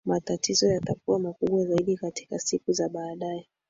Matatizo 0.05 0.67
yatakuwa 0.67 1.19
makubwa 1.19 1.65
zaidi 1.65 1.97
katika 1.97 2.39
siku 2.39 2.71
za 2.73 2.89
baadae 2.89 3.47